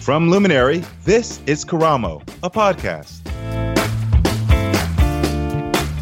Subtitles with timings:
[0.00, 3.20] From Luminary, this is Karamo, a podcast.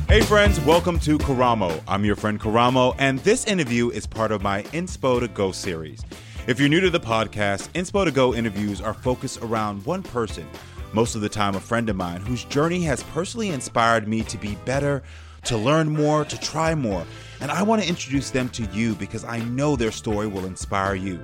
[0.09, 1.83] Hey friends, welcome to Karamo.
[1.89, 6.01] I'm your friend Karamo, and this interview is part of my Inspo to Go series.
[6.47, 10.49] If you're new to the podcast, Inspo to Go interviews are focused around one person,
[10.93, 14.39] most of the time a friend of mine, whose journey has personally inspired me to
[14.39, 15.03] be better,
[15.43, 17.05] to learn more, to try more.
[17.41, 20.95] And I want to introduce them to you because I know their story will inspire
[20.95, 21.21] you.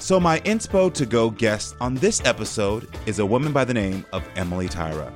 [0.00, 4.06] So, my Inspo to Go guest on this episode is a woman by the name
[4.14, 5.12] of Emily Tyra.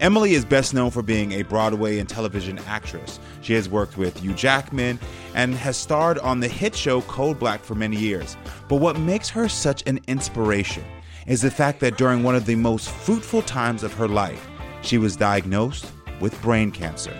[0.00, 3.20] Emily is best known for being a Broadway and television actress.
[3.42, 4.98] She has worked with Hugh Jackman
[5.34, 8.38] and has starred on the hit show Code Black for many years.
[8.66, 10.84] But what makes her such an inspiration
[11.26, 14.48] is the fact that during one of the most fruitful times of her life,
[14.80, 15.86] she was diagnosed
[16.18, 17.14] with brain cancer.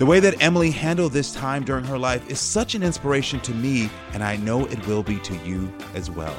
[0.00, 3.52] The way that Emily handled this time during her life is such an inspiration to
[3.52, 6.32] me, and I know it will be to you as well.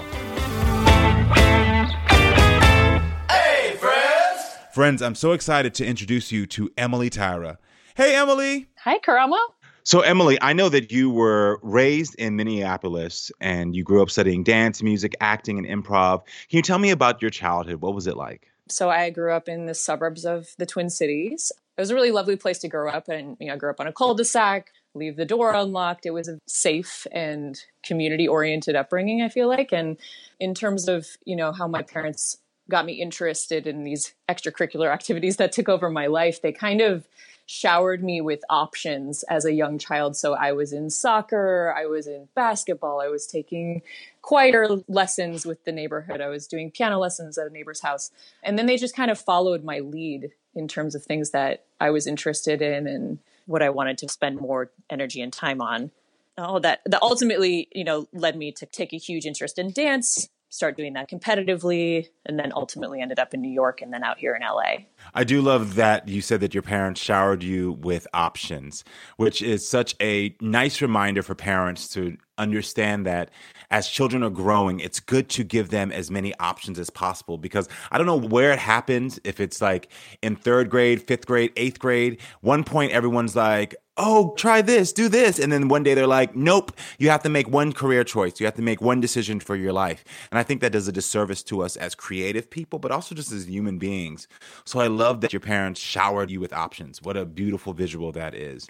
[3.29, 4.57] Hey, friends!
[4.73, 7.57] Friends, I'm so excited to introduce you to Emily Tyra.
[7.93, 8.67] Hey, Emily!
[8.79, 9.37] Hi, Karamo.
[9.83, 14.43] So, Emily, I know that you were raised in Minneapolis and you grew up studying
[14.43, 16.23] dance, music, acting, and improv.
[16.49, 17.81] Can you tell me about your childhood?
[17.81, 18.47] What was it like?
[18.69, 21.51] So I grew up in the suburbs of the Twin Cities.
[21.81, 23.79] It was a really lovely place to grow up, and you know, I grew up
[23.79, 24.71] on a cul-de-sac.
[24.93, 26.05] Leave the door unlocked.
[26.05, 29.23] It was a safe and community-oriented upbringing.
[29.23, 29.97] I feel like, and
[30.39, 32.37] in terms of you know how my parents
[32.69, 37.07] got me interested in these extracurricular activities that took over my life, they kind of
[37.47, 40.15] showered me with options as a young child.
[40.15, 43.81] So I was in soccer, I was in basketball, I was taking
[44.21, 48.11] choir lessons with the neighborhood, I was doing piano lessons at a neighbor's house.
[48.43, 51.89] And then they just kind of followed my lead in terms of things that I
[51.89, 55.91] was interested in and what I wanted to spend more energy and time on.
[56.37, 60.29] Oh, that that ultimately, you know, led me to take a huge interest in dance,
[60.51, 64.17] start doing that competitively, and then ultimately ended up in New York and then out
[64.17, 64.85] here in LA.
[65.13, 68.83] I do love that you said that your parents showered you with options,
[69.15, 73.29] which is such a nice reminder for parents to understand that
[73.69, 77.69] as children are growing, it's good to give them as many options as possible because
[77.89, 79.89] I don't know where it happens, if it's like
[80.21, 82.19] in third grade, fifth grade, eighth grade.
[82.41, 85.37] One point, everyone's like, oh, try this, do this.
[85.37, 88.39] And then one day they're like, nope, you have to make one career choice.
[88.39, 90.03] You have to make one decision for your life.
[90.31, 93.31] And I think that does a disservice to us as creative people, but also just
[93.31, 94.27] as human beings.
[94.65, 97.01] So I love that your parents showered you with options.
[97.01, 98.67] What a beautiful visual that is.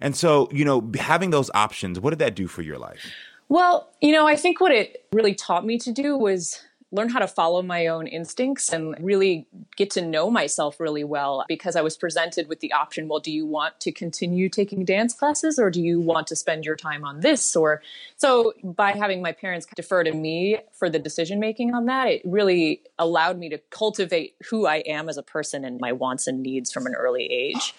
[0.00, 3.00] And so, you know, having those options, what did that do for your life?
[3.48, 6.62] Well, you know, I think what it really taught me to do was
[6.92, 9.46] learn how to follow my own instincts and really
[9.76, 13.30] get to know myself really well because I was presented with the option well, do
[13.30, 17.04] you want to continue taking dance classes or do you want to spend your time
[17.04, 17.54] on this?
[17.54, 17.82] Or
[18.16, 22.22] so by having my parents defer to me for the decision making on that, it
[22.24, 26.42] really allowed me to cultivate who I am as a person and my wants and
[26.42, 27.74] needs from an early age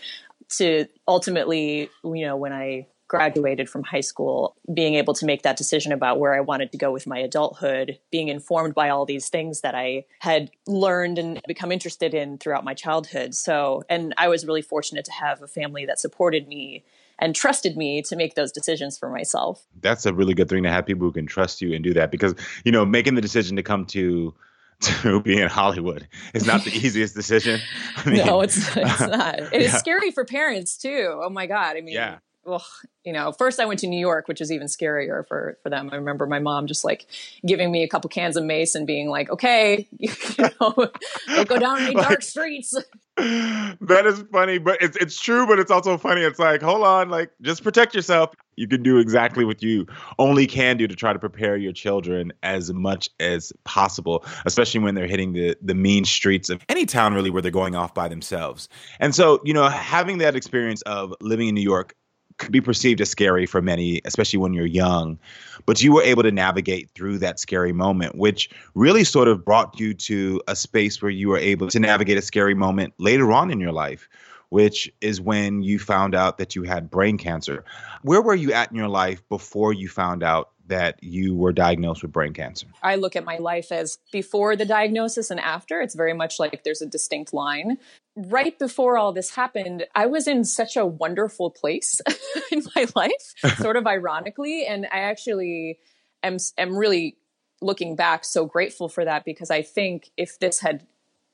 [0.57, 5.58] to ultimately, you know, when I graduated from high school, being able to make that
[5.58, 9.28] decision about where I wanted to go with my adulthood, being informed by all these
[9.28, 13.35] things that I had learned and become interested in throughout my childhood.
[13.35, 16.85] So, and I was really fortunate to have a family that supported me
[17.19, 19.67] and trusted me to make those decisions for myself.
[19.81, 22.11] That's a really good thing to have people who can trust you and do that
[22.11, 24.34] because, you know, making the decision to come to
[24.81, 27.59] to be in Hollywood is not the easiest decision.
[27.97, 29.40] I mean, no, it's, it's not.
[29.53, 29.78] It is yeah.
[29.78, 31.19] scary for parents too.
[31.22, 31.75] Oh my God.
[31.75, 32.19] I mean, yeah.
[32.46, 32.61] Ugh,
[33.03, 35.90] you know, first I went to New York, which is even scarier for for them.
[35.91, 37.08] I remember my mom just like
[37.46, 40.91] giving me a couple cans of mace and being like, "Okay, you know,
[41.28, 42.76] don't go down any dark streets."
[43.17, 46.22] that is funny, but it's it's true, but it's also funny.
[46.22, 48.34] It's like, hold on, like just protect yourself.
[48.55, 49.87] You can do exactly what you
[50.20, 54.96] only can do to try to prepare your children as much as possible, especially when
[54.96, 58.08] they're hitting the the mean streets of any town really where they're going off by
[58.08, 58.70] themselves.
[58.99, 61.96] And so, you know, having that experience of living in New York
[62.41, 65.17] could be perceived as scary for many, especially when you're young.
[65.66, 69.79] But you were able to navigate through that scary moment, which really sort of brought
[69.79, 73.52] you to a space where you were able to navigate a scary moment later on
[73.52, 74.09] in your life,
[74.49, 77.64] which is when you found out that you had brain cancer.
[78.02, 82.02] Where were you at in your life before you found out that you were diagnosed
[82.02, 82.68] with brain cancer?
[82.82, 85.79] I look at my life as before the diagnosis and after.
[85.79, 87.78] It's very much like there's a distinct line
[88.16, 92.02] right before all this happened, I was in such a wonderful place
[92.52, 94.66] in my life, sort of ironically.
[94.66, 95.79] And I actually
[96.23, 97.18] am, am really
[97.62, 100.85] looking back so grateful for that because I think if this had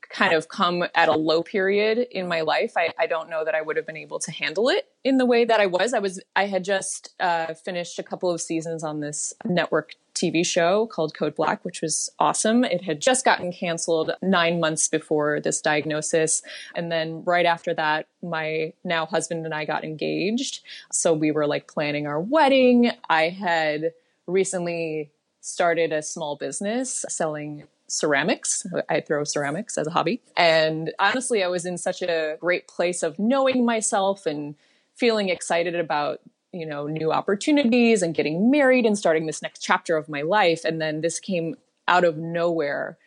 [0.10, 3.56] kind of come at a low period in my life, I, I don't know that
[3.56, 5.94] I would have been able to handle it in the way that I was.
[5.94, 10.46] I was I had just uh, finished a couple of seasons on this network TV
[10.46, 12.64] show called Code Black, which was awesome.
[12.64, 16.42] It had just gotten canceled nine months before this diagnosis.
[16.76, 20.62] And then right after that, my now husband and I got engaged.
[20.92, 22.92] So we were like planning our wedding.
[23.10, 23.94] I had
[24.26, 25.12] recently
[25.42, 28.66] started a small business selling ceramics.
[28.90, 30.22] I throw ceramics as a hobby.
[30.36, 34.56] And honestly, I was in such a great place of knowing myself and
[34.96, 36.20] feeling excited about
[36.52, 40.66] you know new opportunities and getting married and starting this next chapter of my life.
[40.66, 41.56] And then this came
[41.88, 42.98] out of nowhere.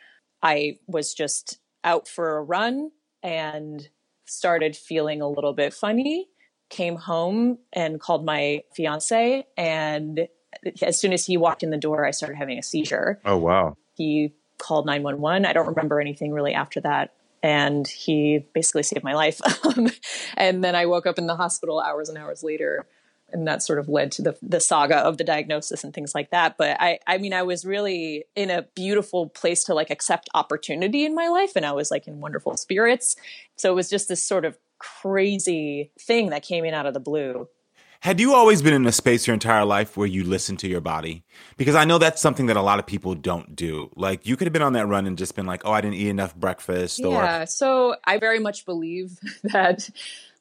[0.42, 2.90] I was just out for a run
[3.22, 3.88] and
[4.24, 6.28] started feeling a little bit funny
[6.70, 9.46] came home and called my fiance.
[9.56, 10.28] And
[10.82, 13.20] as soon as he walked in the door i started having a seizure.
[13.24, 13.76] Oh wow.
[13.94, 17.12] He called 911 i don't remember anything really after that.
[17.42, 19.40] And he basically saved my life.
[19.64, 19.88] Um,
[20.36, 22.86] and then i woke up in the hospital hours and hours later.
[23.32, 26.30] And that sort of led to the the saga of the diagnosis and things like
[26.30, 26.56] that.
[26.58, 31.04] But i i mean i was really in a beautiful place to like accept opportunity
[31.04, 31.52] in my life.
[31.56, 33.16] And i was like in wonderful spirits.
[33.56, 37.00] So it was just this sort of crazy thing that came in out of the
[37.00, 37.48] blue
[38.00, 40.80] had you always been in a space your entire life where you listen to your
[40.80, 41.22] body?
[41.56, 43.90] Because I know that's something that a lot of people don't do.
[43.94, 45.96] Like you could have been on that run and just been like, "Oh, I didn't
[45.96, 47.42] eat enough breakfast." Yeah.
[47.42, 49.90] Or- so I very much believe that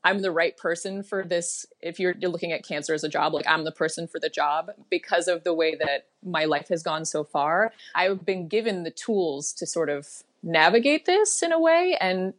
[0.04, 1.66] I'm the right person for this.
[1.82, 4.30] If you're, you're looking at cancer as a job, like I'm the person for the
[4.30, 7.74] job because of the way that my life has gone so far.
[7.94, 10.08] I've been given the tools to sort of
[10.42, 11.98] navigate this in a way.
[12.00, 12.34] And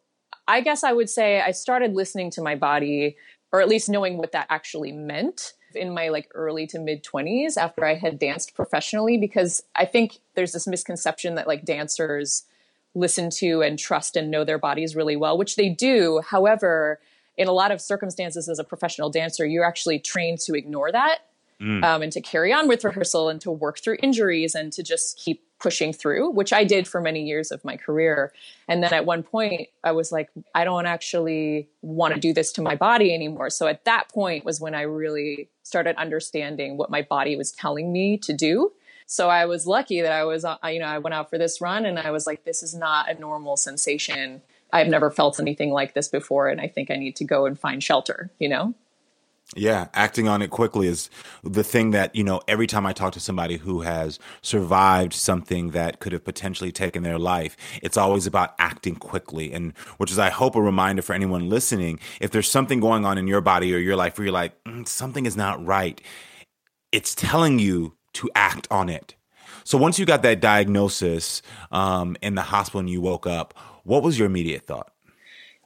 [0.49, 3.17] I guess I would say I started listening to my body,
[3.53, 7.57] or at least knowing what that actually meant in my like early to mid 20s
[7.57, 12.45] after I had danced professionally because I think there's this misconception that like dancers
[12.95, 16.21] listen to and trust and know their bodies really well, which they do.
[16.29, 16.99] However,
[17.37, 21.21] in a lot of circumstances as a professional dancer, you're actually trained to ignore that
[21.61, 21.85] mm.
[21.85, 25.19] um, and to carry on with rehearsal and to work through injuries and to just
[25.19, 28.33] keep pushing through, which I did for many years of my career.
[28.67, 32.53] And then at one point, I was like, I don't actually want to do this
[32.53, 33.51] to my body anymore.
[33.51, 37.93] So at that point was when I really started understanding what my body was telling
[37.93, 38.73] me to do.
[39.07, 41.61] So I was lucky that I was, uh, you know, I went out for this
[41.61, 44.43] run and I was like, this is not a normal sensation
[44.73, 47.59] I've never felt anything like this before, and I think I need to go and
[47.59, 48.75] find shelter, you know?
[49.57, 51.11] Yeah, acting on it quickly is
[51.43, 55.71] the thing that, you know, every time I talk to somebody who has survived something
[55.71, 59.53] that could have potentially taken their life, it's always about acting quickly.
[59.53, 63.19] And which is, I hope, a reminder for anyone listening if there's something going on
[63.19, 66.01] in your body or your life where you're like, mm, something is not right,
[66.93, 69.17] it's telling you to act on it.
[69.65, 71.43] So once you got that diagnosis
[71.73, 74.93] um, in the hospital and you woke up, what was your immediate thought?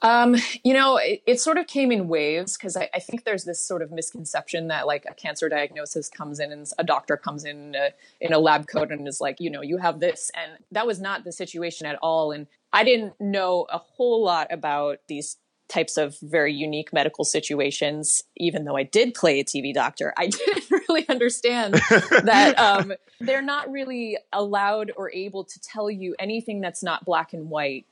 [0.04, 3.44] Um, you know, it, it, sort of came in waves because I, I, think there's
[3.44, 7.46] this sort of misconception that like a cancer diagnosis comes in and a doctor comes
[7.46, 7.88] in a,
[8.20, 11.00] in a lab coat and is like, you know, you have this, and that was
[11.00, 12.32] not the situation at all.
[12.32, 15.38] And I didn't know a whole lot about these
[15.70, 18.22] types of very unique medical situations.
[18.36, 21.74] Even though I did play a TV doctor, I didn't really understand
[22.10, 27.32] that um, they're not really allowed or able to tell you anything that's not black
[27.32, 27.86] and white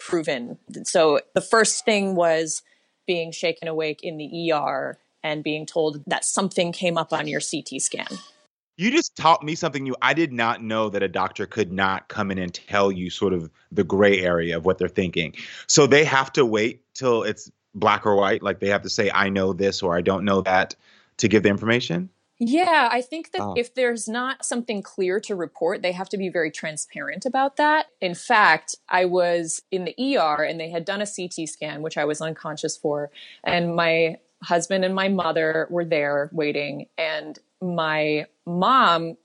[0.00, 0.58] proven.
[0.84, 2.62] So the first thing was
[3.06, 7.40] being shaken awake in the ER and being told that something came up on your
[7.40, 8.06] CT scan.
[8.76, 9.94] You just taught me something new.
[10.00, 13.34] I did not know that a doctor could not come in and tell you sort
[13.34, 15.34] of the gray area of what they're thinking.
[15.66, 18.42] So they have to wait till it's black or white.
[18.42, 20.74] Like they have to say, I know this or I don't know that.
[21.18, 22.08] to give the information?
[22.42, 23.54] Yeah, I think that Oh.
[23.54, 27.88] if there's not something clear to report, they have to be very transparent about that.
[28.00, 31.98] In fact, I was in the ER and they had done a CT scan, which
[31.98, 33.10] I was unconscious for,
[33.44, 39.18] and my husband and my mother were there waiting, and my mom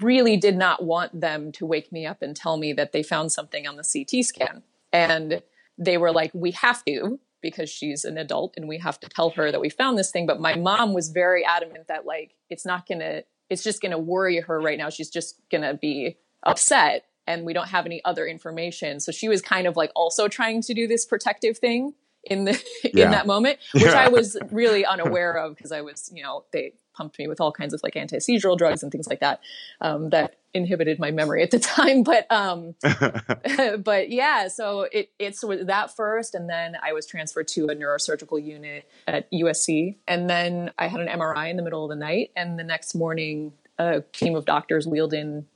[0.00, 3.32] really did not want them to wake me up and tell me that they found
[3.32, 4.62] something on the CT scan.
[4.94, 5.42] And
[5.76, 9.30] they were like, we have to because she's an adult and we have to tell
[9.30, 10.26] her that we found this thing.
[10.26, 14.40] But my mom was very adamant that like, it's not gonna, it's just gonna worry
[14.40, 14.88] her right now.
[14.88, 19.00] She's just gonna be upset and we don't have any other information.
[19.00, 21.94] So she was kind of like also trying to do this protective thing
[22.24, 22.62] in the
[22.94, 23.06] Yeah.
[23.06, 23.92] in that moment, which Yeah.
[24.00, 27.52] I was really unaware of because I was, you know, they pumped me with all
[27.52, 29.40] kinds of like anti-seizural drugs and things like that
[29.80, 32.02] um, that inhibited my memory at the time.
[32.02, 32.74] But um,
[33.82, 38.44] but yeah, so it it's that first, and then I was transferred to a neurosurgical
[38.44, 42.30] unit at USC, and then I had an MRI in the middle of the night,
[42.36, 45.46] and the next morning, a team of doctors wheeled in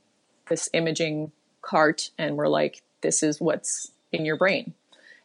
[0.49, 4.73] this imaging cart and were like, "This is what's in your brain,"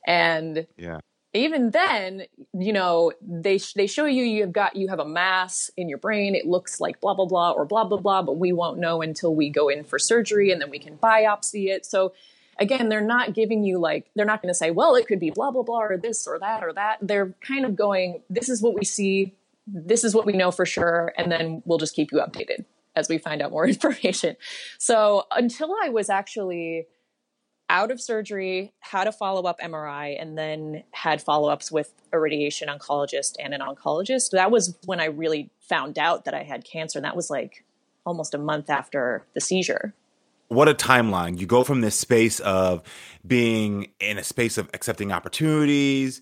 [0.06, 0.98] and yeah.
[1.34, 5.88] Even then, you know, they they show you you've got you have a mass in
[5.88, 6.34] your brain.
[6.34, 9.34] It looks like blah blah blah or blah blah blah, but we won't know until
[9.34, 11.86] we go in for surgery and then we can biopsy it.
[11.86, 12.12] So
[12.58, 15.30] again, they're not giving you like they're not going to say, well, it could be
[15.30, 16.98] blah blah blah or this or that or that.
[17.00, 19.34] They're kind of going, this is what we see,
[19.66, 23.08] this is what we know for sure, and then we'll just keep you updated as
[23.08, 24.36] we find out more information.
[24.76, 26.86] So until I was actually
[27.72, 32.20] out of surgery, had a follow up MRI, and then had follow ups with a
[32.20, 34.30] radiation oncologist and an oncologist.
[34.32, 36.98] That was when I really found out that I had cancer.
[36.98, 37.64] And that was like
[38.04, 39.94] almost a month after the seizure.
[40.52, 41.40] what a timeline.
[41.40, 42.82] You go from this space of
[43.26, 46.20] being in a space of accepting opportunities,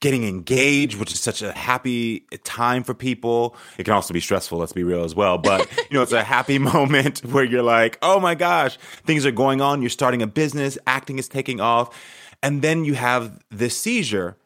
[0.00, 3.56] getting engaged, which is such a happy time for people.
[3.76, 5.38] It can also be stressful, let's be real as well.
[5.38, 9.32] But, you know, it's a happy moment where you're like, oh my gosh, things are
[9.32, 9.82] going on.
[9.82, 11.96] You're starting a business, acting is taking off.
[12.42, 14.36] And then you have this seizure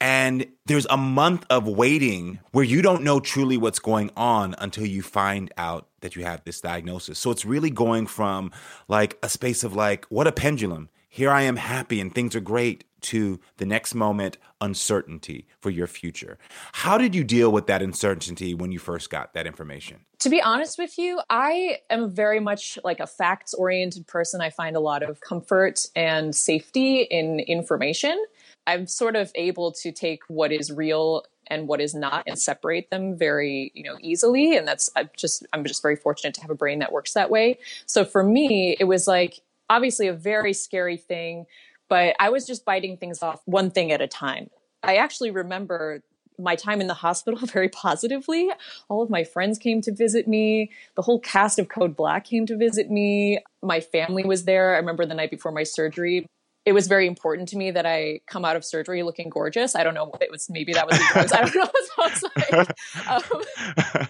[0.00, 4.84] and there's a month of waiting where you don't know truly what's going on until
[4.84, 7.18] you find out that you have this diagnosis.
[7.18, 8.52] So it's really going from
[8.88, 10.90] like a space of like, what a pendulum.
[11.08, 15.86] Here I am happy and things are great to the next moment, uncertainty for your
[15.86, 16.38] future.
[16.72, 20.04] How did you deal with that uncertainty when you first got that information?
[20.20, 24.40] To be honest with you, I am very much like a facts oriented person.
[24.40, 28.24] I find a lot of comfort and safety in information.
[28.66, 32.90] I'm sort of able to take what is real and what is not and separate
[32.90, 36.50] them very you know easily and that's i'm just i'm just very fortunate to have
[36.50, 40.52] a brain that works that way so for me it was like obviously a very
[40.52, 41.46] scary thing
[41.88, 44.50] but i was just biting things off one thing at a time
[44.82, 46.02] i actually remember
[46.38, 48.50] my time in the hospital very positively.
[48.88, 50.70] All of my friends came to visit me.
[50.94, 53.40] The whole cast of Code Black came to visit me.
[53.62, 54.74] My family was there.
[54.74, 56.26] I remember the night before my surgery.
[56.66, 59.74] It was very important to me that I come out of surgery looking gorgeous.
[59.76, 60.50] I don't know it was.
[60.50, 61.32] Maybe that was the drugs.
[61.32, 64.02] I don't know what it like.
[64.02, 64.08] Um,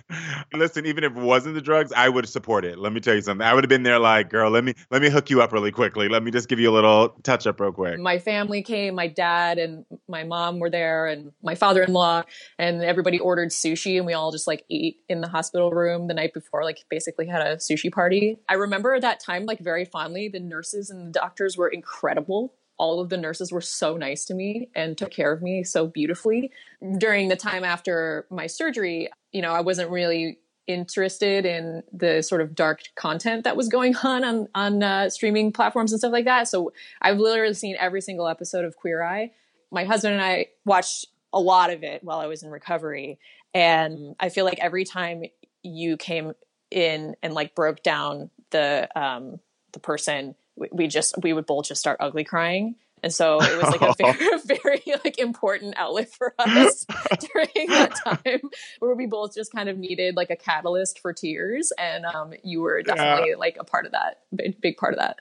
[0.54, 2.78] Listen, even if it wasn't the drugs, I would support it.
[2.78, 3.46] Let me tell you something.
[3.46, 5.70] I would have been there like, girl, let me let me hook you up really
[5.70, 6.08] quickly.
[6.08, 7.98] Let me just give you a little touch up real quick.
[8.00, 8.94] my family came.
[8.94, 12.22] My dad and my mom were there, and my father-in-law,
[12.58, 16.14] and everybody ordered sushi, and we all just like ate in the hospital room the
[16.14, 16.64] night before.
[16.64, 18.38] Like basically had a sushi party.
[18.48, 20.28] I remember that time like very fondly.
[20.28, 22.54] The nurses and the doctors were incredible.
[22.78, 25.86] All of the nurses were so nice to me and took care of me so
[25.86, 26.50] beautifully.
[26.98, 32.40] During the time after my surgery, you know, I wasn't really interested in the sort
[32.40, 36.24] of dark content that was going on on, on uh, streaming platforms and stuff like
[36.24, 36.48] that.
[36.48, 39.30] So I've literally seen every single episode of Queer Eye.
[39.70, 43.18] My husband and I watched a lot of it while I was in recovery.
[43.54, 45.24] And I feel like every time
[45.62, 46.32] you came
[46.70, 49.40] in and like broke down the um,
[49.72, 52.76] the person, we, we just we would both just start ugly crying.
[53.02, 56.86] And so it was like a very, very like important outlet for us
[57.32, 58.40] during that time
[58.78, 61.72] where we both just kind of needed like a catalyst for tears.
[61.78, 65.18] And um, you were definitely like a part of that, big, big part of that.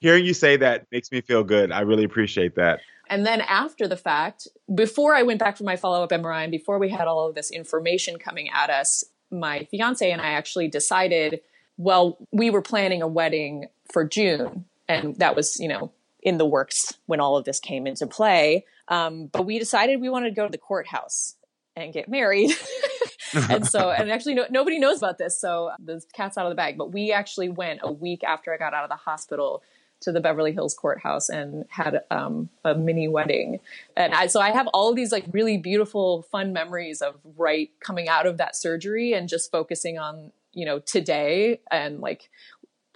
[0.00, 1.72] Hearing you say that makes me feel good.
[1.72, 2.80] I really appreciate that.
[3.10, 6.52] And then after the fact, before I went back for my follow up MRI and
[6.52, 10.68] before we had all of this information coming at us, my fiance and I actually
[10.68, 11.40] decided,
[11.76, 14.64] well, we were planning a wedding for June.
[14.88, 15.90] And that was, you know,
[16.22, 18.64] in the works when all of this came into play.
[18.86, 21.34] Um, but we decided we wanted to go to the courthouse
[21.74, 22.50] and get married.
[23.48, 25.40] and so, and actually, no, nobody knows about this.
[25.40, 26.78] So the cat's out of the bag.
[26.78, 29.64] But we actually went a week after I got out of the hospital
[30.00, 33.60] to the Beverly Hills courthouse and had um, a mini wedding.
[33.96, 38.08] And I, so I have all these like really beautiful, fun memories of right coming
[38.08, 41.60] out of that surgery and just focusing on, you know, today.
[41.70, 42.30] And like,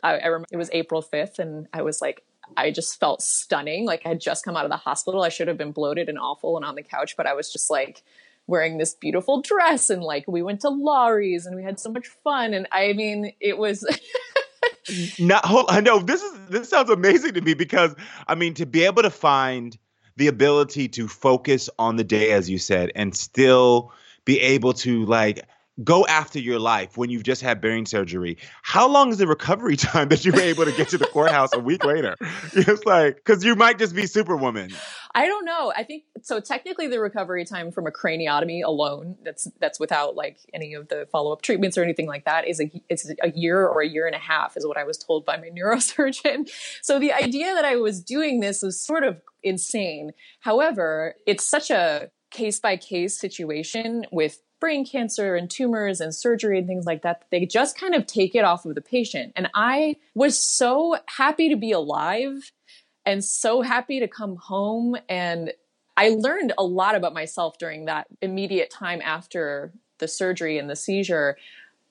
[0.03, 2.25] I, I remember it was April 5th and I was like,
[2.57, 3.87] I just felt stunning.
[3.87, 5.23] Like I had just come out of the hospital.
[5.23, 7.71] I should have been bloated and awful and on the couch, but I was just
[7.71, 8.03] like
[8.47, 12.09] wearing this beautiful dress and like we went to Lawry's and we had so much
[12.09, 12.55] fun.
[12.55, 13.87] And I mean, it was
[15.19, 17.95] not hold I know this is this sounds amazing to me because
[18.29, 19.77] I mean to be able to find
[20.17, 23.93] the ability to focus on the day as you said and still
[24.25, 25.43] be able to like
[25.83, 28.37] go after your life when you've just had brain surgery.
[28.63, 31.53] How long is the recovery time that you were able to get to the courthouse
[31.53, 32.17] a week later?
[32.57, 34.71] It's like because you might just be Superwoman.
[35.15, 35.73] I don't know.
[35.77, 36.41] I think so.
[36.41, 41.09] Technically, the recovery time from a craniotomy alone, that's that's without like any of the
[41.11, 44.07] follow up treatments or anything like that, is a it's a year or a year
[44.07, 46.49] and a half, is what I was told by my neurosurgeon.
[46.83, 50.13] So the idea that I was doing this was sort of insane.
[50.41, 56.59] However, it's such a case by case situation with brain cancer and tumors and surgery
[56.59, 59.31] and things like that, they just kind of take it off of the patient.
[59.37, 62.51] And I was so happy to be alive
[63.05, 64.97] and so happy to come home.
[65.07, 65.53] And
[65.99, 70.77] I learned a lot about myself during that immediate time after the surgery and the
[70.77, 71.37] seizure.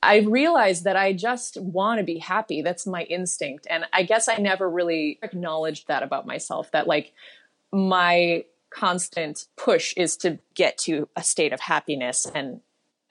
[0.02, 2.64] I realized that I just want to be happy.
[2.64, 3.68] That's my instinct.
[3.70, 7.14] And I guess I never really acknowledged that about myself that, like,
[7.72, 12.62] my constant push is to get to a state of happiness and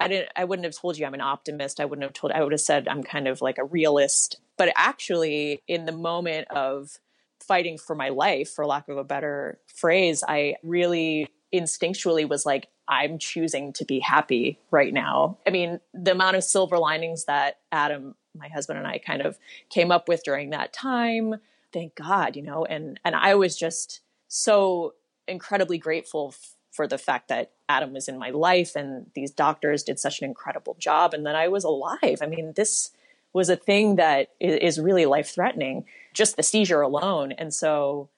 [0.00, 1.78] I didn't I wouldn't have told you I'm an optimist.
[1.78, 4.40] I wouldn't have told I would have said I'm kind of like a realist.
[4.58, 6.98] But actually in the moment of
[7.40, 12.68] fighting for my life for lack of a better phrase, I really instinctually was like
[12.88, 15.38] I'm choosing to be happy right now.
[15.46, 19.38] I mean, the amount of silver linings that Adam, my husband and I kind of
[19.70, 21.36] came up with during that time,
[21.72, 24.94] thank God, you know, and and I was just so
[25.28, 29.82] incredibly grateful f- for the fact that Adam was in my life and these doctors
[29.82, 32.18] did such an incredible job and that I was alive.
[32.22, 32.90] I mean, this
[33.32, 37.32] was a thing that is really life threatening, just the seizure alone.
[37.32, 38.08] And so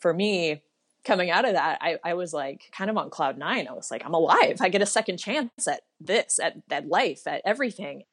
[0.00, 0.62] for me,
[1.04, 3.68] coming out of that, I, I, was like kind of on cloud nine.
[3.68, 4.56] I was like, I'm alive.
[4.60, 8.04] I get a second chance at this, at, at life, at everything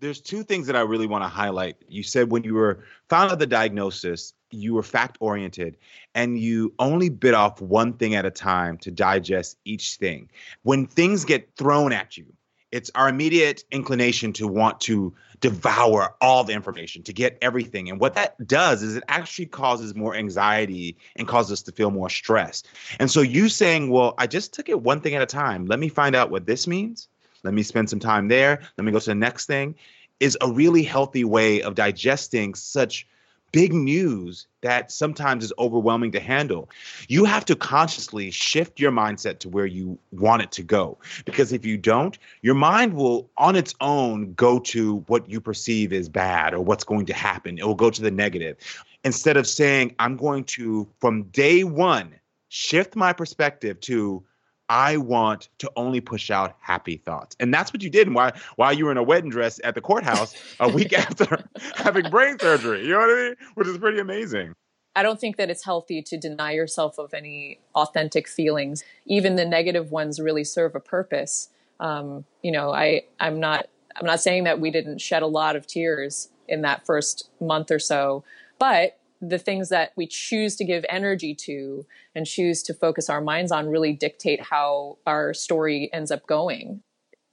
[0.00, 1.76] there's two things that I really want to highlight.
[1.88, 5.76] You said when you were found out the diagnosis, you were fact oriented
[6.14, 10.30] and you only bit off one thing at a time to digest each thing.
[10.62, 12.26] When things get thrown at you,
[12.70, 17.88] it's our immediate inclination to want to devour all the information, to get everything.
[17.88, 21.90] And what that does is it actually causes more anxiety and causes us to feel
[21.90, 22.62] more stress.
[22.98, 25.64] And so you saying, well, I just took it one thing at a time.
[25.64, 27.08] Let me find out what this means
[27.44, 28.60] let me spend some time there.
[28.76, 29.74] Let me go to the next thing
[30.20, 33.06] is a really healthy way of digesting such
[33.52, 36.68] big news that sometimes is overwhelming to handle.
[37.08, 40.98] You have to consciously shift your mindset to where you want it to go.
[41.24, 45.92] Because if you don't, your mind will on its own go to what you perceive
[45.92, 47.58] as bad or what's going to happen.
[47.58, 48.56] It will go to the negative.
[49.04, 52.14] Instead of saying, I'm going to, from day one,
[52.48, 54.22] shift my perspective to
[54.68, 57.36] I want to only push out happy thoughts.
[57.40, 59.80] And that's what you did while while you were in a wedding dress at the
[59.80, 62.82] courthouse a week after having brain surgery.
[62.82, 63.34] You know what I mean?
[63.54, 64.54] Which is pretty amazing.
[64.94, 68.82] I don't think that it's healthy to deny yourself of any authentic feelings.
[69.06, 71.50] Even the negative ones really serve a purpose.
[71.78, 75.56] Um, you know, I I'm not I'm not saying that we didn't shed a lot
[75.56, 78.24] of tears in that first month or so,
[78.58, 83.20] but the things that we choose to give energy to and choose to focus our
[83.20, 86.82] minds on really dictate how our story ends up going.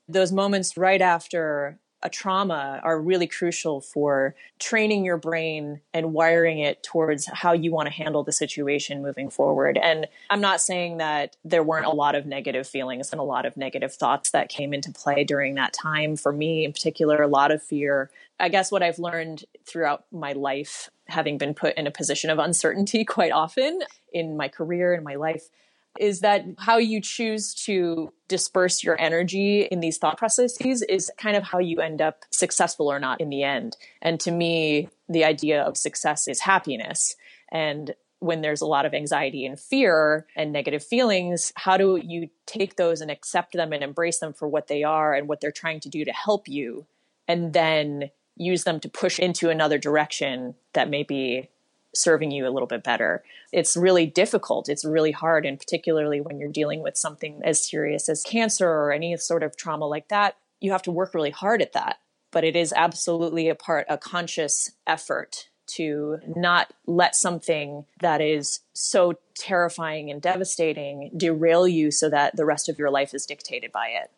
[0.08, 6.60] Those moments right after a trauma are really crucial for training your brain and wiring
[6.60, 9.76] it towards how you want to handle the situation moving forward.
[9.82, 13.48] And I'm not saying that there weren't a lot of negative feelings and a lot
[13.48, 16.16] of negative thoughts that came into play during that time.
[16.16, 18.12] For me, in particular, a lot of fear.
[18.40, 22.38] I guess what I've learned throughout my life, having been put in a position of
[22.38, 23.82] uncertainty quite often
[24.14, 25.50] in my career and my life,
[26.00, 31.36] is that how you choose to disperse your energy in these thought processes is kind
[31.36, 33.78] of how you end up successful or not in the end.
[34.02, 37.16] And to me, the idea of success is happiness.
[37.52, 42.30] And when there's a lot of anxiety and fear and negative feelings, how do you
[42.46, 45.52] take those and accept them and embrace them for what they are and what they're
[45.52, 46.88] trying to do to help you?
[47.28, 51.50] And then use them to push into another direction that may be
[51.96, 53.24] serving you a little bit better.
[53.52, 54.70] It's really difficult.
[54.70, 55.46] It's really hard.
[55.46, 59.58] And particularly when you're dealing with something as serious as cancer or any sort of
[59.58, 62.00] trauma like that, you have to work really hard at that.
[62.32, 68.60] But it is absolutely a part, a conscious effort to not let something that is
[68.74, 73.72] so terrifying and devastating derail you so that the rest of your life is dictated
[73.72, 74.12] by it.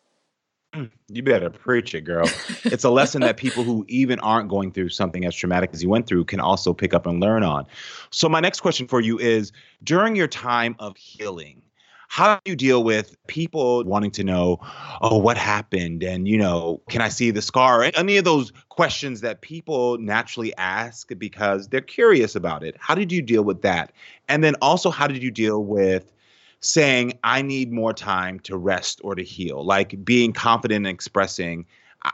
[0.78, 2.28] Mm, you better preach it, girl.
[2.64, 5.88] it's a lesson that people who even aren't going through something as traumatic as you
[5.88, 7.66] went through can also pick up and learn on.
[8.10, 9.50] So, my next question for you is
[9.82, 11.62] during your time of healing,
[12.06, 14.60] how do you deal with people wanting to know,
[15.02, 16.02] oh, what happened?
[16.04, 17.90] And, you know, can I see the scar?
[17.94, 22.76] Any of those questions that people naturally ask because they're curious about it.
[22.78, 23.92] How did you deal with that?
[24.28, 26.12] And then also, how did you deal with
[26.60, 29.64] saying, I need more time to rest or to heal?
[29.64, 31.66] Like being confident and expressing,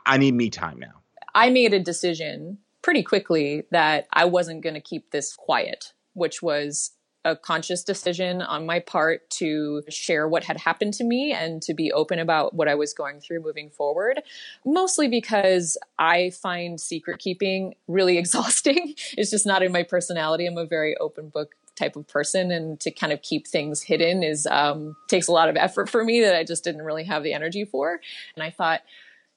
[0.07, 1.03] I need me time now.
[1.35, 6.43] I made a decision pretty quickly that I wasn't going to keep this quiet, which
[6.43, 6.93] was
[7.25, 11.73] a conscious decision on my part to share what had happened to me and to
[11.73, 14.21] be open about what I was going through moving forward.
[14.67, 18.95] Mostly because I find secret keeping really exhausting.
[19.17, 20.47] it's just not in my personality.
[20.47, 24.23] I'm a very open book type of person and to kind of keep things hidden
[24.23, 27.23] is um, takes a lot of effort for me that I just didn't really have
[27.23, 28.01] the energy for.
[28.37, 28.83] And I thought,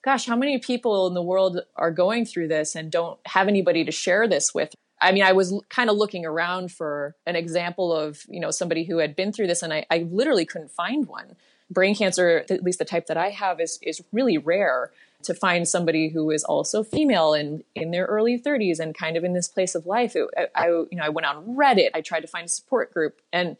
[0.04, 3.84] gosh, how many people in the world are going through this and don't have anybody
[3.86, 4.74] to share this with?
[5.02, 8.84] I mean, I was kind of looking around for an example of, you know, somebody
[8.84, 11.36] who had been through this and I, I literally couldn't find one.
[11.70, 14.92] Brain cancer, at least the type that I have, is is really rare
[15.24, 19.24] to find somebody who is also female and in their early 30s and kind of
[19.24, 20.16] in this place of life.
[20.16, 21.90] It, I, you know, I went on Reddit.
[21.94, 23.58] I tried to find a support group, and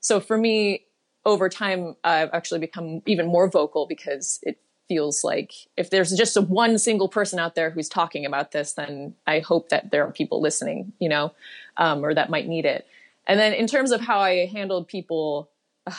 [0.00, 0.84] so for me,
[1.26, 6.36] over time, I've actually become even more vocal because it feels like if there's just
[6.36, 10.04] a one single person out there who's talking about this, then I hope that there
[10.04, 11.32] are people listening, you know,
[11.76, 12.86] um, or that might need it.
[13.26, 15.50] And then in terms of how I handled people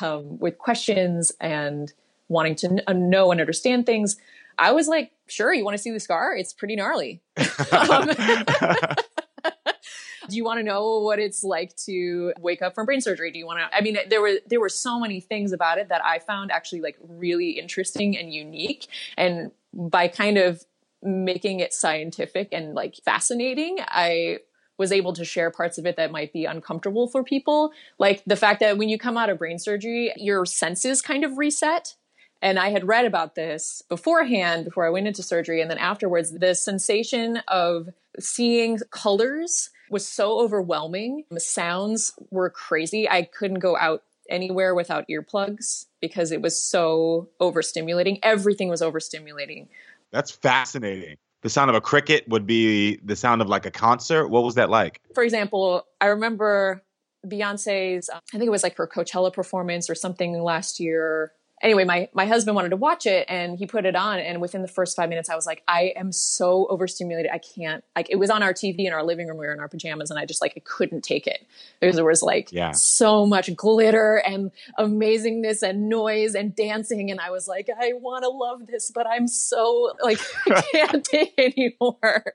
[0.02, 1.93] um, with questions and
[2.28, 4.17] wanting to uh, know and understand things,
[4.62, 6.36] I was like, sure, you want to see the scar?
[6.38, 7.24] It's pretty gnarly.
[7.71, 8.08] um,
[10.30, 13.32] do you want to know what it's like to wake up from brain surgery?
[13.32, 13.76] Do you want to?
[13.76, 16.82] I mean, there were there were so many things about it that I found actually
[16.82, 18.86] like really interesting and unique.
[19.17, 20.63] And by kind of
[21.02, 24.41] making it scientific and like fascinating, I
[24.78, 27.71] was able to share parts of it that might be uncomfortable for people.
[27.97, 31.39] Like the fact that when you come out of brain surgery, your senses kind of
[31.39, 31.95] reset.
[32.41, 35.62] And I had read about this beforehand, before I went into surgery.
[35.62, 41.25] And then afterwards, the sensation of seeing colors was so overwhelming.
[41.30, 43.08] The sounds were crazy.
[43.10, 48.19] I couldn't go out anywhere without earplugs because it was so overstimulating.
[48.23, 49.67] Everything was overstimulating.
[50.12, 51.17] That's fascinating.
[51.41, 54.30] The sound of a cricket would be the sound of like a concert.
[54.30, 55.01] What was that like?
[55.13, 56.84] For example, I remember
[57.25, 62.10] Beyonce's, I think it was like her Coachella performance or something last year anyway, my
[62.13, 64.95] my husband wanted to watch it and he put it on and within the first
[64.95, 67.32] 5 minutes I was like I am so overstimulated.
[67.32, 69.60] I can't like it was on our TV in our living room we were in
[69.60, 71.45] our pajamas and I just like I couldn't take it.
[71.80, 72.71] Because there was like yeah.
[72.71, 78.24] so much glitter and amazingness and noise and dancing and I was like I want
[78.24, 82.34] to love this but I'm so like I can't take anymore.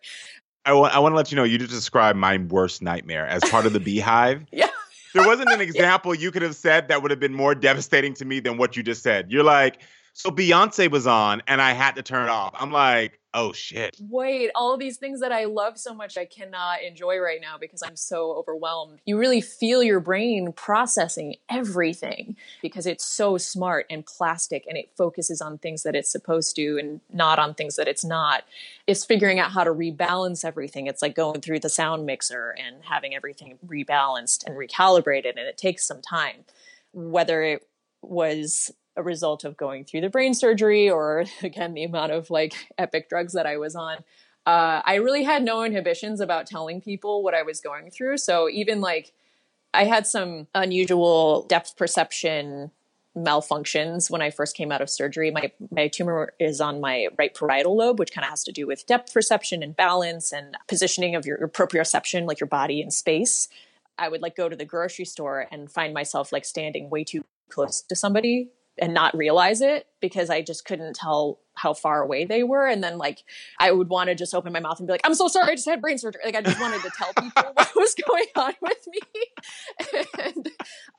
[0.64, 3.44] I want, I want to let you know you just described my worst nightmare as
[3.44, 4.46] part of the BeyHive.
[4.52, 4.66] yeah
[5.14, 8.24] there wasn't an example you could have said that would have been more devastating to
[8.24, 9.30] me than what you just said.
[9.30, 9.80] You're like,
[10.12, 12.54] so Beyonce was on and I had to turn it off.
[12.58, 13.96] I'm like, oh shit.
[14.00, 17.82] Wait, all these things that I love so much I cannot enjoy right now because
[17.82, 19.00] I'm so overwhelmed.
[19.04, 24.90] You really feel your brain processing everything because it's so smart and plastic and it
[24.96, 28.44] focuses on things that it's supposed to and not on things that it's not.
[28.86, 30.86] It's figuring out how to rebalance everything.
[30.86, 35.58] It's like going through the sound mixer and having everything rebalanced and recalibrated and it
[35.58, 36.44] takes some time.
[36.94, 37.68] Whether it
[38.00, 42.54] was a result of going through the brain surgery or again the amount of like
[42.78, 43.98] epic drugs that I was on.
[44.46, 48.18] Uh, I really had no inhibitions about telling people what I was going through.
[48.18, 49.12] So even like
[49.74, 52.70] I had some unusual depth perception
[53.16, 55.30] malfunctions when I first came out of surgery.
[55.30, 58.66] My my tumor is on my right parietal lobe, which kind of has to do
[58.66, 62.90] with depth perception and balance and positioning of your, your proprioception, like your body in
[62.90, 63.48] space.
[63.98, 67.24] I would like go to the grocery store and find myself like standing way too
[67.48, 72.26] close to somebody and not realize it because I just couldn't tell how far away
[72.26, 72.66] they were.
[72.66, 73.24] And then like
[73.58, 75.54] I would want to just open my mouth and be like, I'm so sorry, I
[75.54, 76.20] just had brain surgery.
[76.24, 80.04] Like I just wanted to tell people what was going on with me.
[80.18, 80.50] and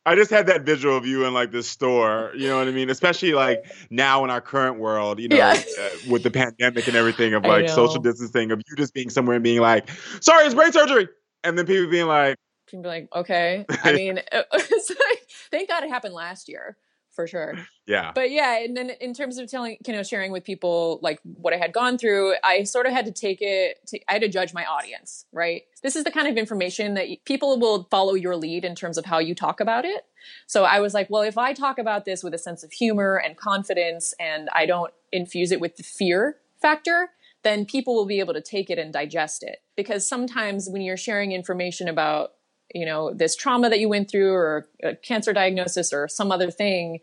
[0.05, 2.71] I just had that visual of you in like this store, you know what I
[2.71, 2.89] mean?
[2.89, 5.61] Especially like now in our current world, you know, yeah.
[5.79, 9.35] uh, with the pandemic and everything of like social distancing, of you just being somewhere
[9.35, 9.89] and being like,
[10.21, 11.07] sorry, it's brain surgery.
[11.43, 12.35] And then people being like,
[12.65, 13.65] people be like, okay.
[13.83, 16.77] I mean, like, thank God it happened last year
[17.17, 17.55] for sure.
[17.87, 18.11] Yeah.
[18.13, 21.51] But yeah, and then in terms of telling, you know, sharing with people like what
[21.51, 24.27] I had gone through, I sort of had to take it, to, I had to
[24.27, 25.63] judge my audience, right?
[25.81, 29.05] This is the kind of information that people will follow your lead in terms of
[29.05, 30.05] how you talk about it.
[30.45, 33.19] So I was like, well, if I talk about this with a sense of humor
[33.25, 37.09] and confidence and I don't infuse it with the fear factor,
[37.41, 39.63] then people will be able to take it and digest it.
[39.75, 42.33] Because sometimes when you're sharing information about,
[42.73, 46.51] you know, this trauma that you went through or a cancer diagnosis or some other
[46.51, 46.99] thing,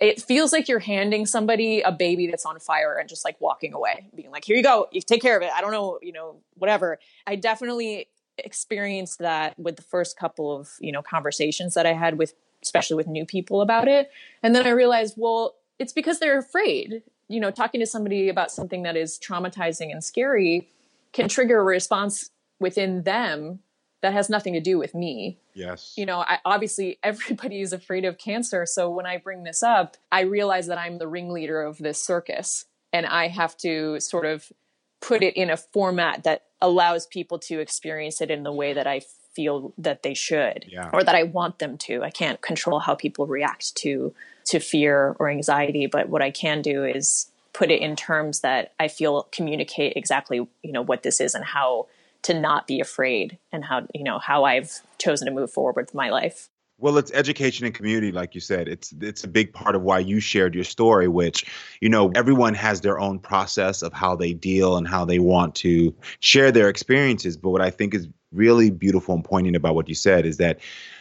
[0.00, 3.72] it feels like you're handing somebody a baby that's on fire and just like walking
[3.72, 5.50] away, being like, here you go, you take care of it.
[5.54, 6.98] I don't know, you know, whatever.
[7.26, 12.18] I definitely experienced that with the first couple of, you know, conversations that I had
[12.18, 14.10] with, especially with new people about it.
[14.42, 17.02] And then I realized, well, it's because they're afraid.
[17.28, 20.68] You know, talking to somebody about something that is traumatizing and scary
[21.12, 23.60] can trigger a response within them
[24.04, 25.38] that has nothing to do with me.
[25.54, 25.94] Yes.
[25.96, 28.66] You know, I, obviously everybody is afraid of cancer.
[28.66, 32.66] So when I bring this up, I realize that I'm the ringleader of this circus
[32.92, 34.52] and I have to sort of
[35.00, 38.86] put it in a format that allows people to experience it in the way that
[38.86, 39.00] I
[39.34, 40.90] feel that they should yeah.
[40.92, 42.02] or that I want them to.
[42.02, 44.14] I can't control how people react to
[44.46, 48.74] to fear or anxiety, but what I can do is put it in terms that
[48.78, 51.86] I feel communicate exactly, you know, what this is and how
[52.24, 55.94] to not be afraid and how you know how I've chosen to move forward with
[55.94, 56.50] my life.
[56.78, 58.66] Well, it's education and community, like you said.
[58.66, 61.46] It's it's a big part of why you shared your story, which,
[61.80, 65.54] you know, everyone has their own process of how they deal and how they want
[65.56, 67.36] to share their experiences.
[67.36, 70.58] But what I think is really beautiful and poignant about what you said is that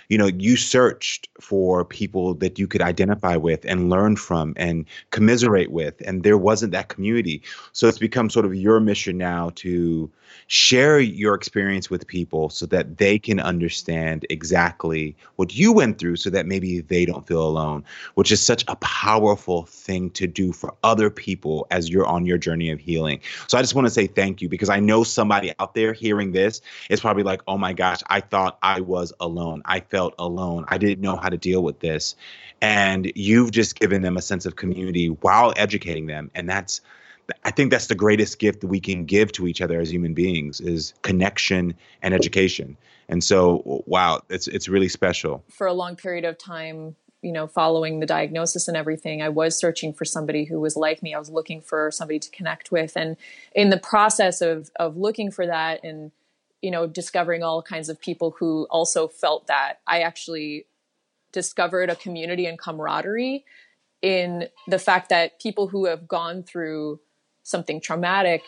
[0.10, 4.86] you know you searched for people that you could identify with and learn from and
[5.12, 7.42] commiserate with and there wasn't that community.
[7.72, 10.12] So it's become sort of your mission now to
[10.48, 16.16] share your experience with people so that they can understand exactly what you went through
[16.16, 17.84] so that maybe they don't feel alone
[18.16, 22.38] which is such a powerful thing to do for other people as you're on your
[22.38, 23.20] journey of healing.
[23.48, 26.32] So i just want to say thank you because i know somebody out there hearing
[26.32, 29.62] this is probably like oh my gosh i thought i was alone.
[29.66, 32.16] I felt alone i didn't know how to deal with this
[32.62, 36.82] and you've just given them a sense of community while educating them and that's
[37.46, 40.14] I think that's the greatest gift that we can give to each other as human
[40.14, 42.78] beings is connection and education.
[43.08, 45.44] And so, wow, it's it's really special.
[45.50, 49.58] For a long period of time, you know, following the diagnosis and everything, I was
[49.58, 51.14] searching for somebody who was like me.
[51.14, 53.16] I was looking for somebody to connect with, and
[53.56, 56.12] in the process of of looking for that and
[56.64, 60.66] you know discovering all kinds of people who also felt that, I actually
[61.32, 63.44] discovered a community and camaraderie
[64.02, 67.00] in the fact that people who have gone through
[67.44, 68.44] something traumatic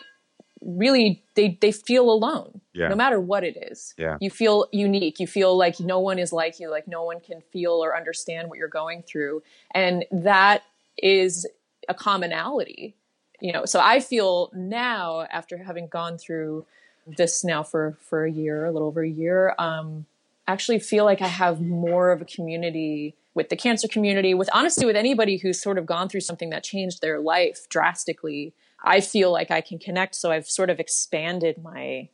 [0.62, 2.88] really they they feel alone yeah.
[2.88, 4.16] no matter what it is yeah.
[4.20, 7.42] you feel unique you feel like no one is like you like no one can
[7.52, 9.42] feel or understand what you're going through
[9.74, 10.62] and that
[10.96, 11.46] is
[11.90, 12.96] a commonality
[13.40, 16.64] you know so i feel now after having gone through
[17.06, 20.06] this now for for a year a little over a year um
[20.48, 24.84] actually feel like i have more of a community with the cancer community with honestly
[24.84, 28.52] with anybody who's sort of gone through something that changed their life drastically
[28.86, 30.14] I feel like I can connect.
[30.14, 32.08] So I've sort of expanded my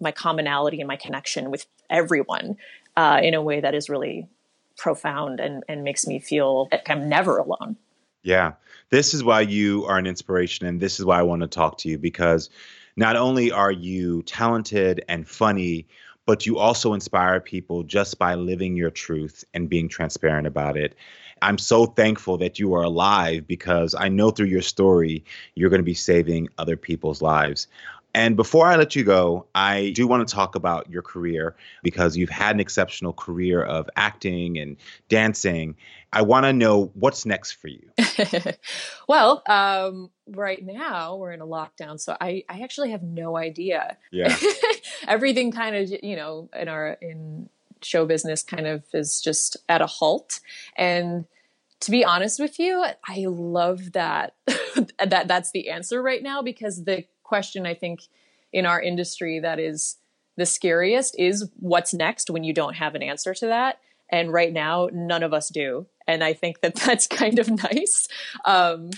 [0.00, 2.56] my commonality and my connection with everyone
[2.96, 4.26] uh, in a way that is really
[4.76, 7.76] profound and, and makes me feel like I'm never alone.
[8.24, 8.54] Yeah.
[8.90, 10.66] This is why you are an inspiration.
[10.66, 12.50] And this is why I want to talk to you because
[12.96, 15.86] not only are you talented and funny,
[16.26, 20.94] but you also inspire people just by living your truth and being transparent about it.
[21.40, 25.24] I'm so thankful that you are alive because I know through your story,
[25.56, 27.66] you're going to be saving other people's lives.
[28.14, 32.16] And before I let you go, I do want to talk about your career because
[32.16, 34.76] you've had an exceptional career of acting and
[35.08, 35.76] dancing.
[36.12, 37.90] I want to know what's next for you.
[39.08, 43.96] well, um, right now we're in a lockdown, so I, I actually have no idea.
[44.10, 44.36] Yeah.
[45.08, 47.48] Everything kind of, you know, in our in
[47.80, 50.40] show business kind of is just at a halt.
[50.76, 51.24] And
[51.80, 56.84] to be honest with you, I love that that that's the answer right now because
[56.84, 58.02] the question I think
[58.52, 59.96] in our industry that is
[60.36, 63.78] the scariest is what's next when you don't have an answer to that.
[64.10, 65.86] And right now, none of us do.
[66.06, 68.06] And I think that that's kind of nice
[68.44, 68.90] um,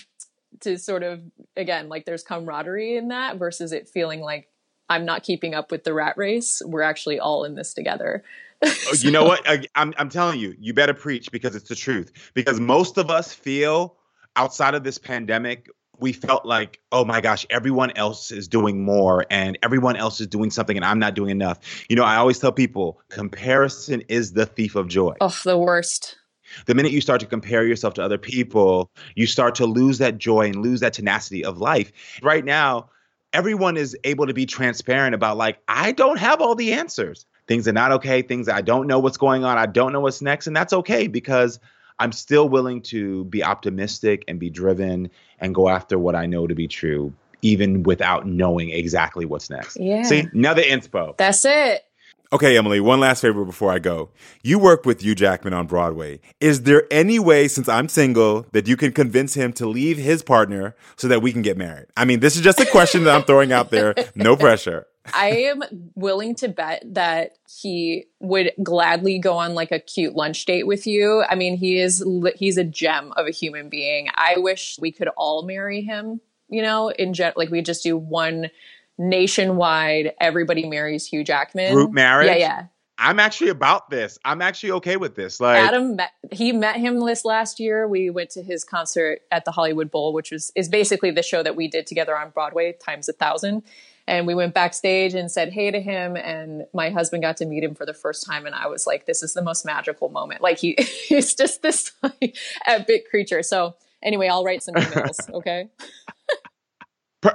[0.62, 1.22] to sort of,
[1.56, 4.48] again, like there's camaraderie in that versus it feeling like
[4.88, 6.60] I'm not keeping up with the rat race.
[6.66, 8.24] We're actually all in this together.
[8.64, 9.48] Oh, you know what?
[9.48, 12.32] I, I'm I'm telling you, you better preach because it's the truth.
[12.34, 13.94] Because most of us feel
[14.34, 15.68] outside of this pandemic,
[16.04, 20.26] we felt like, oh my gosh, everyone else is doing more and everyone else is
[20.26, 21.58] doing something and I'm not doing enough.
[21.88, 25.14] You know, I always tell people comparison is the thief of joy.
[25.22, 26.18] Oh, the worst.
[26.66, 30.18] The minute you start to compare yourself to other people, you start to lose that
[30.18, 31.90] joy and lose that tenacity of life.
[32.22, 32.90] Right now,
[33.32, 37.24] everyone is able to be transparent about, like, I don't have all the answers.
[37.48, 38.20] Things are not okay.
[38.20, 39.56] Things I don't know what's going on.
[39.56, 40.46] I don't know what's next.
[40.46, 41.60] And that's okay because
[41.98, 46.46] I'm still willing to be optimistic and be driven and go after what I know
[46.46, 49.78] to be true, even without knowing exactly what's next.
[49.78, 50.02] Yeah.
[50.02, 51.16] See, another inspo.
[51.16, 51.84] That's it.
[52.32, 54.10] Okay, Emily, one last favor before I go.
[54.42, 56.20] You work with Hugh Jackman on Broadway.
[56.40, 60.24] Is there any way, since I'm single, that you can convince him to leave his
[60.24, 61.86] partner so that we can get married?
[61.96, 63.94] I mean, this is just a question that I'm throwing out there.
[64.16, 64.88] No pressure.
[65.12, 65.62] I am
[65.94, 70.86] willing to bet that he would gladly go on like a cute lunch date with
[70.86, 71.24] you.
[71.28, 72.04] I mean, he is
[72.36, 74.08] he's a gem of a human being.
[74.14, 77.96] I wish we could all marry him, you know, in gen- like we just do
[77.96, 78.50] one
[78.96, 81.74] nationwide everybody marries Hugh Jackman.
[81.74, 82.28] Group marriage?
[82.28, 82.66] Yeah, yeah.
[82.96, 84.18] I'm actually about this.
[84.24, 85.40] I'm actually okay with this.
[85.40, 87.88] Like Adam met, he met him this last year.
[87.88, 91.42] We went to his concert at the Hollywood Bowl, which was is basically the show
[91.42, 93.64] that we did together on Broadway times a thousand.
[94.06, 96.16] And we went backstage and said hey to him.
[96.16, 98.46] And my husband got to meet him for the first time.
[98.46, 100.42] And I was like, this is the most magical moment.
[100.42, 100.74] Like he,
[101.08, 102.36] he's just this like,
[102.66, 103.42] epic creature.
[103.42, 105.16] So anyway, I'll write some emails.
[105.34, 105.68] Okay.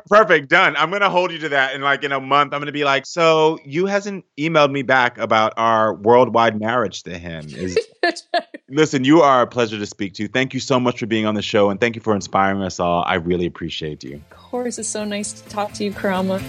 [0.08, 0.76] Perfect, done.
[0.76, 1.74] I'm gonna hold you to that.
[1.74, 5.18] In like in a month, I'm gonna be like, so you hasn't emailed me back
[5.18, 7.48] about our worldwide marriage to him.
[7.50, 7.78] Is
[8.70, 10.28] listen, you are a pleasure to speak to.
[10.28, 12.80] Thank you so much for being on the show, and thank you for inspiring us
[12.80, 13.04] all.
[13.08, 14.22] I really appreciate you.
[14.32, 16.40] Of course, it's so nice to talk to you, Karamo.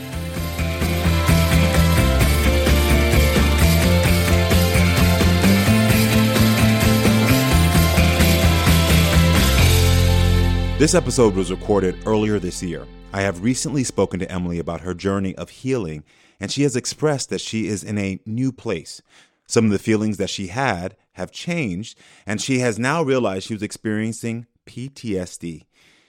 [10.79, 12.87] This episode was recorded earlier this year.
[13.13, 16.05] I have recently spoken to Emily about her journey of healing,
[16.39, 19.03] and she has expressed that she is in a new place.
[19.49, 23.55] Some of the feelings that she had have changed, and she has now realized she
[23.55, 25.65] was experiencing PTSD.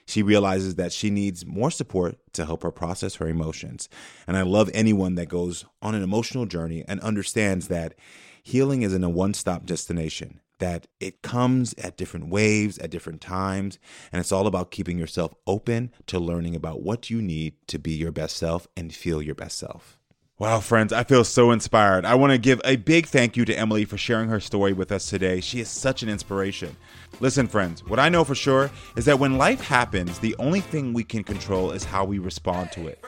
[0.06, 3.90] She realizes that she needs more support to help her process her emotions.
[4.28, 7.96] And I love anyone that goes on an emotional journey and understands that
[8.44, 13.78] healing isn't a one stop destination that it comes at different waves at different times.
[14.12, 17.92] And it's all about keeping yourself open to learning about what you need to be
[17.92, 19.98] your best self and feel your best self.
[20.38, 22.04] Wow, friends, I feel so inspired.
[22.04, 24.92] I want to give a big thank you to Emily for sharing her story with
[24.92, 25.40] us today.
[25.40, 26.76] She is such an inspiration.
[27.20, 30.94] Listen, friends, what I know for sure is that when life happens, the only thing
[30.94, 33.06] we can control is how we respond to it.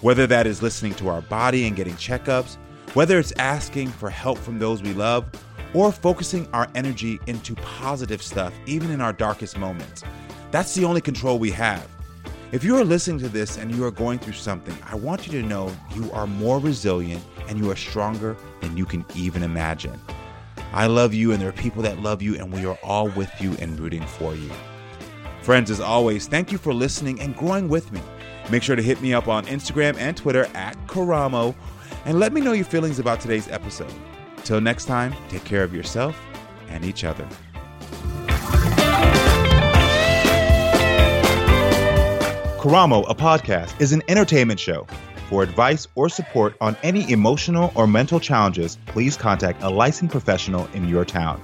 [0.00, 2.56] Whether that is listening to our body and getting checkups,
[2.94, 5.24] whether it's asking for help from those we love,
[5.74, 10.02] or focusing our energy into positive stuff, even in our darkest moments.
[10.50, 11.88] That's the only control we have.
[12.52, 15.40] If you are listening to this and you are going through something, I want you
[15.40, 19.98] to know you are more resilient and you are stronger than you can even imagine.
[20.74, 23.30] I love you, and there are people that love you, and we are all with
[23.40, 24.50] you and rooting for you.
[25.42, 28.00] Friends, as always, thank you for listening and growing with me.
[28.50, 31.54] Make sure to hit me up on Instagram and Twitter at Karamo
[32.04, 33.92] and let me know your feelings about today's episode.
[34.44, 36.20] Till next time, take care of yourself
[36.68, 37.26] and each other.
[42.62, 44.86] Karamo, a podcast, is an entertainment show.
[45.28, 50.68] For advice or support on any emotional or mental challenges, please contact a licensed professional
[50.74, 51.42] in your town.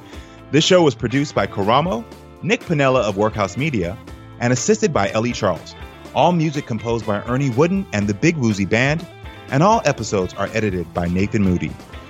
[0.52, 2.04] This show was produced by Karamo,
[2.42, 3.98] Nick Pinella of Workhouse Media,
[4.38, 5.74] and assisted by Ellie Charles.
[6.14, 9.04] All music composed by Ernie Wooden and the Big Woozy Band,
[9.50, 11.72] and all episodes are edited by Nathan Moody.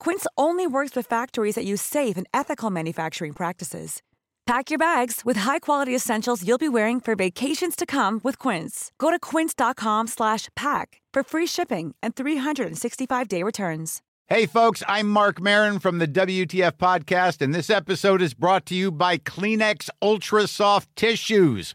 [0.00, 4.02] Quince only works with factories that use safe and ethical manufacturing practices.
[4.46, 8.92] Pack your bags with high-quality essentials you'll be wearing for vacations to come with Quince.
[8.98, 14.00] Go to quince.com/pack for free shipping and 365-day returns.
[14.28, 18.74] Hey folks, I'm Marc Maron from the WTF podcast and this episode is brought to
[18.74, 21.74] you by Kleenex Ultra Soft Tissues